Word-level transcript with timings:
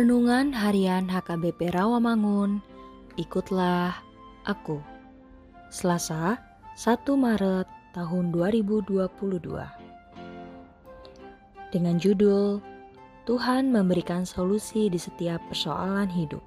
Renungan 0.00 0.56
Harian 0.56 1.12
HKBP 1.12 1.76
Rawamangun, 1.76 2.64
ikutlah 3.20 3.92
aku. 4.48 4.80
Selasa, 5.68 6.40
1 6.72 7.04
Maret 7.04 7.68
tahun 7.92 8.32
2022. 8.32 8.96
Dengan 11.68 12.00
judul 12.00 12.64
Tuhan 13.28 13.68
memberikan 13.68 14.24
solusi 14.24 14.88
di 14.88 14.96
setiap 14.96 15.36
persoalan 15.52 16.08
hidup. 16.08 16.40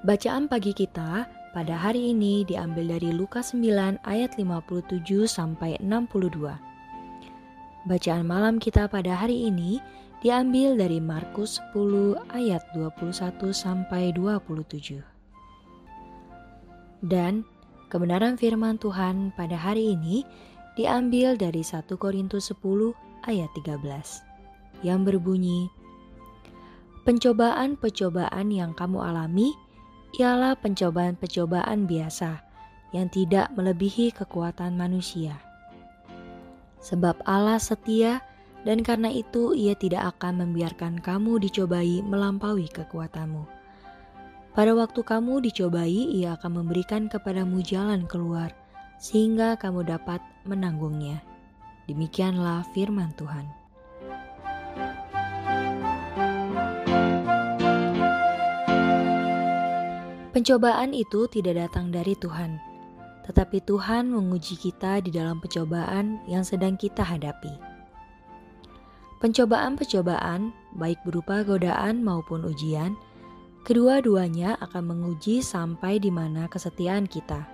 Bacaan 0.00 0.48
pagi 0.48 0.72
kita 0.72 1.28
pada 1.52 1.74
hari 1.76 2.16
ini 2.16 2.48
diambil 2.48 2.96
dari 2.96 3.12
Lukas 3.12 3.52
9 3.52 4.00
ayat 4.08 4.40
57 4.40 5.04
sampai 5.28 5.76
62. 5.84 6.48
Bacaan 7.84 8.24
malam 8.24 8.56
kita 8.56 8.88
pada 8.88 9.20
hari 9.20 9.52
ini 9.52 9.84
diambil 10.20 10.76
dari 10.76 11.00
Markus 11.00 11.64
10 11.72 12.20
ayat 12.36 12.60
21 12.76 13.56
sampai 13.56 14.12
27. 14.12 15.00
Dan 17.00 17.48
kebenaran 17.88 18.36
firman 18.36 18.76
Tuhan 18.76 19.32
pada 19.32 19.56
hari 19.56 19.96
ini 19.96 20.20
diambil 20.76 21.40
dari 21.40 21.64
1 21.64 21.88
Korintus 21.96 22.52
10 22.52 22.60
ayat 23.24 23.48
13 23.56 24.84
yang 24.84 25.08
berbunyi 25.08 25.72
Pencobaan-pencobaan 27.00 28.52
yang 28.52 28.76
kamu 28.76 29.00
alami 29.00 29.56
ialah 30.20 30.52
pencobaan-pencobaan 30.60 31.88
biasa 31.88 32.44
yang 32.92 33.08
tidak 33.08 33.48
melebihi 33.56 34.12
kekuatan 34.12 34.76
manusia. 34.76 35.40
Sebab 36.84 37.24
Allah 37.24 37.56
setia 37.56 38.20
dan 38.64 38.84
karena 38.84 39.08
itu 39.08 39.56
ia 39.56 39.72
tidak 39.72 40.16
akan 40.16 40.44
membiarkan 40.44 41.00
kamu 41.00 41.40
dicobai 41.40 42.04
melampaui 42.04 42.68
kekuatanmu. 42.68 43.60
Pada 44.50 44.74
waktu 44.74 45.00
kamu 45.06 45.46
dicobai, 45.46 46.10
ia 46.10 46.34
akan 46.34 46.60
memberikan 46.60 47.06
kepadamu 47.06 47.62
jalan 47.62 48.02
keluar, 48.10 48.50
sehingga 48.98 49.54
kamu 49.54 49.86
dapat 49.86 50.18
menanggungnya. 50.42 51.22
Demikianlah 51.86 52.66
firman 52.74 53.14
Tuhan. 53.14 53.46
Pencobaan 60.34 60.98
itu 60.98 61.30
tidak 61.30 61.68
datang 61.68 61.94
dari 61.94 62.18
Tuhan, 62.18 62.58
tetapi 63.30 63.62
Tuhan 63.62 64.10
menguji 64.10 64.58
kita 64.58 64.98
di 64.98 65.14
dalam 65.14 65.38
pencobaan 65.38 66.22
yang 66.26 66.42
sedang 66.42 66.74
kita 66.74 67.06
hadapi. 67.06 67.69
Pencobaan-pencobaan, 69.20 70.48
baik 70.80 70.96
berupa 71.04 71.44
godaan 71.44 72.00
maupun 72.00 72.40
ujian, 72.40 72.96
kedua-duanya 73.68 74.56
akan 74.64 74.96
menguji 74.96 75.44
sampai 75.44 76.00
di 76.00 76.08
mana 76.08 76.48
kesetiaan 76.48 77.04
kita, 77.04 77.44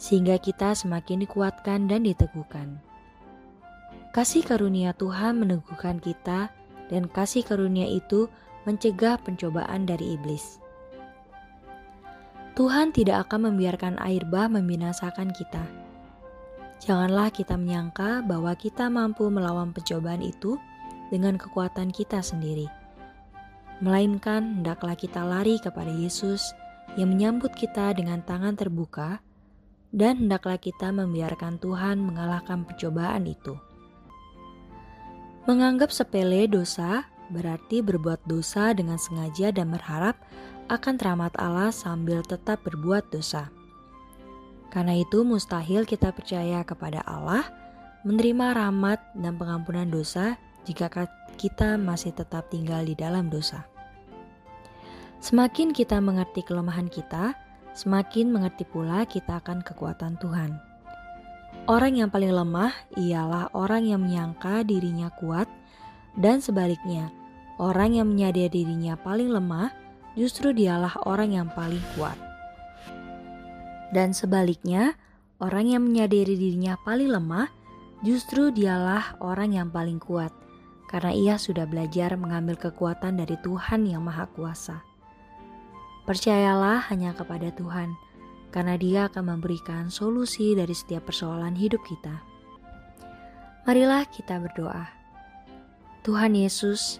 sehingga 0.00 0.40
kita 0.40 0.72
semakin 0.72 1.28
dikuatkan 1.28 1.92
dan 1.92 2.08
diteguhkan. 2.08 2.80
Kasih 4.16 4.40
karunia 4.40 4.96
Tuhan 4.96 5.44
meneguhkan 5.44 6.00
kita, 6.00 6.48
dan 6.88 7.04
kasih 7.04 7.44
karunia 7.44 7.84
itu 7.84 8.32
mencegah 8.64 9.20
pencobaan 9.20 9.84
dari 9.84 10.16
iblis. 10.16 10.56
Tuhan 12.56 12.96
tidak 12.96 13.28
akan 13.28 13.52
membiarkan 13.52 14.00
air 14.00 14.24
bah 14.24 14.48
membinasakan 14.48 15.36
kita 15.36 15.81
Janganlah 16.82 17.30
kita 17.30 17.54
menyangka 17.54 18.26
bahwa 18.26 18.58
kita 18.58 18.90
mampu 18.90 19.30
melawan 19.30 19.70
pencobaan 19.70 20.18
itu 20.18 20.58
dengan 21.14 21.38
kekuatan 21.38 21.94
kita 21.94 22.18
sendiri. 22.18 22.66
Melainkan 23.78 24.58
hendaklah 24.58 24.98
kita 24.98 25.22
lari 25.22 25.62
kepada 25.62 25.94
Yesus 25.94 26.50
yang 26.98 27.14
menyambut 27.14 27.54
kita 27.54 27.94
dengan 27.94 28.18
tangan 28.26 28.58
terbuka 28.58 29.22
dan 29.94 30.26
hendaklah 30.26 30.58
kita 30.58 30.90
membiarkan 30.90 31.62
Tuhan 31.62 32.02
mengalahkan 32.02 32.66
pencobaan 32.66 33.30
itu. 33.30 33.54
Menganggap 35.46 35.94
sepele 35.94 36.50
dosa 36.50 37.06
berarti 37.30 37.78
berbuat 37.78 38.26
dosa 38.26 38.74
dengan 38.74 38.98
sengaja 38.98 39.54
dan 39.54 39.70
berharap 39.70 40.18
akan 40.66 40.98
rahmat 40.98 41.38
Allah 41.38 41.70
sambil 41.70 42.26
tetap 42.26 42.58
berbuat 42.66 43.06
dosa. 43.14 43.61
Karena 44.72 44.96
itu 44.96 45.20
mustahil 45.20 45.84
kita 45.84 46.16
percaya 46.16 46.64
kepada 46.64 47.04
Allah, 47.04 47.44
menerima 48.08 48.56
rahmat 48.56 49.04
dan 49.20 49.36
pengampunan 49.36 49.84
dosa 49.84 50.40
jika 50.64 50.88
kita 51.36 51.76
masih 51.76 52.16
tetap 52.16 52.48
tinggal 52.48 52.80
di 52.80 52.96
dalam 52.96 53.28
dosa. 53.28 53.68
Semakin 55.20 55.76
kita 55.76 56.00
mengerti 56.00 56.40
kelemahan 56.40 56.88
kita, 56.88 57.36
semakin 57.76 58.32
mengerti 58.32 58.64
pula 58.64 59.04
kita 59.04 59.44
akan 59.44 59.60
kekuatan 59.60 60.16
Tuhan. 60.16 60.56
Orang 61.68 61.94
yang 61.94 62.08
paling 62.08 62.32
lemah 62.32 62.72
ialah 62.96 63.52
orang 63.52 63.84
yang 63.86 64.00
menyangka 64.02 64.64
dirinya 64.64 65.12
kuat, 65.20 65.46
dan 66.16 66.40
sebaliknya, 66.40 67.12
orang 67.60 67.92
yang 68.00 68.08
menyadari 68.08 68.64
dirinya 68.64 68.96
paling 68.96 69.28
lemah 69.28 69.68
justru 70.16 70.50
dialah 70.56 70.96
orang 71.04 71.36
yang 71.36 71.48
paling 71.52 71.84
kuat. 71.94 72.31
Dan 73.92 74.16
sebaliknya, 74.16 74.96
orang 75.36 75.68
yang 75.68 75.84
menyadari 75.84 76.32
dirinya 76.32 76.80
paling 76.80 77.12
lemah 77.12 77.52
justru 78.00 78.48
dialah 78.48 79.20
orang 79.20 79.52
yang 79.52 79.68
paling 79.68 80.00
kuat, 80.00 80.32
karena 80.88 81.12
ia 81.12 81.34
sudah 81.36 81.68
belajar 81.68 82.16
mengambil 82.16 82.56
kekuatan 82.56 83.20
dari 83.20 83.36
Tuhan 83.44 83.84
yang 83.84 84.00
Maha 84.00 84.26
Kuasa. 84.32 84.80
Percayalah 86.08 86.88
hanya 86.88 87.12
kepada 87.12 87.52
Tuhan, 87.52 87.92
karena 88.48 88.80
Dia 88.80 89.12
akan 89.12 89.38
memberikan 89.38 89.92
solusi 89.92 90.56
dari 90.56 90.72
setiap 90.72 91.12
persoalan 91.12 91.54
hidup 91.54 91.84
kita. 91.84 92.16
Marilah 93.68 94.08
kita 94.10 94.42
berdoa. 94.42 94.88
Tuhan 96.02 96.34
Yesus, 96.34 96.98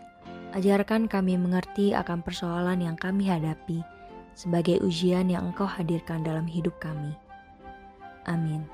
ajarkan 0.55 1.11
kami 1.11 1.35
mengerti 1.41 1.91
akan 1.97 2.23
persoalan 2.23 2.85
yang 2.85 2.94
kami 2.94 3.27
hadapi 3.27 3.83
sebagai 4.32 4.81
ujian 4.84 5.29
yang 5.29 5.52
Engkau 5.52 5.69
hadirkan 5.69 6.25
dalam 6.25 6.44
hidup 6.49 6.76
kami. 6.81 7.17
Amin. 8.29 8.67